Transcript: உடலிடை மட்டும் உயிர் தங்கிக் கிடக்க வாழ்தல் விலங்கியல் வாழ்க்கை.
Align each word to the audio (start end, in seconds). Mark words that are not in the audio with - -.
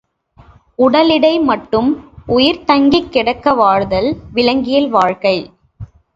உடலிடை 0.75 1.39
மட்டும் 1.39 1.89
உயிர் 2.27 2.63
தங்கிக் 2.67 3.09
கிடக்க 3.09 3.53
வாழ்தல் 3.53 4.09
விலங்கியல் 4.33 4.89
வாழ்க்கை. 4.89 5.37